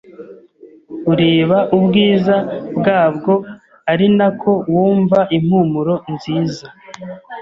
ureba 1.11 1.57
ubwiza 1.75 2.35
bwabwo 2.77 3.33
ari 3.91 4.07
na 4.17 4.29
ko 4.41 4.51
wumva 4.73 5.19
impumuro 5.37 5.93
nziza 6.13 6.65